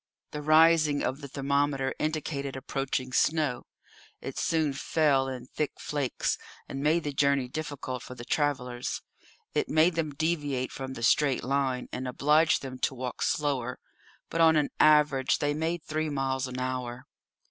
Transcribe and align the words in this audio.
The 0.31 0.41
rising 0.41 1.03
of 1.03 1.21
the 1.21 1.27
thermometer 1.27 1.93
indicated 1.99 2.55
approaching 2.55 3.13
snow; 3.13 3.67
it 4.19 4.35
soon 4.39 4.73
fell 4.73 5.27
in 5.27 5.45
thick 5.45 5.73
flakes, 5.79 6.39
and 6.67 6.81
made 6.81 7.03
the 7.03 7.13
journey 7.13 7.47
difficult 7.47 8.01
for 8.01 8.15
the 8.15 8.25
travellers; 8.25 9.03
it 9.53 9.69
made 9.69 9.93
them 9.93 10.15
deviate 10.15 10.71
from 10.71 10.93
the 10.95 11.03
straight 11.03 11.43
line, 11.43 11.87
and 11.91 12.07
obliged 12.07 12.63
them 12.63 12.79
to 12.79 12.95
walk 12.95 13.21
slower; 13.21 13.77
but, 14.31 14.41
on 14.41 14.55
an 14.55 14.71
average, 14.79 15.37
they 15.37 15.53
made 15.53 15.83
three 15.83 16.09
miles 16.09 16.47
an 16.47 16.57
hour. 16.59 17.05